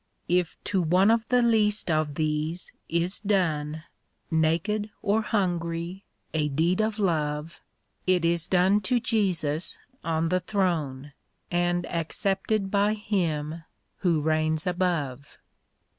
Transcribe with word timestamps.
If 0.27 0.57
to 0.63 0.81
one 0.81 1.11
of 1.11 1.27
the 1.29 1.43
least 1.43 1.91
of 1.91 2.15
these 2.15 2.71
is 2.89 3.19
done, 3.19 3.83
^' 4.33 4.35
Naked 4.35 4.89
or 5.03 5.21
hungry, 5.21 6.05
a 6.33 6.47
deed 6.47 6.81
of 6.81 6.97
love, 6.97 7.61
It 8.07 8.25
is 8.25 8.47
done 8.47 8.81
to 8.81 8.99
Jesus 8.99 9.77
on 10.03 10.29
the 10.29 10.39
throne," 10.39 11.13
And 11.51 11.85
accepted 11.85 12.71
by 12.71 12.95
Him 12.95 13.63
who 13.97 14.21
reigns 14.21 14.65
above. 14.65 15.37